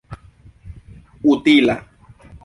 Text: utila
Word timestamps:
utila 1.31 1.75